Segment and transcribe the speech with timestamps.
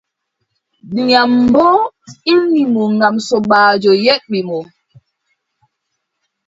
[0.91, 1.81] Ndiyam boo
[2.31, 4.59] ilni mo ngam sobaajo yerɓi mo.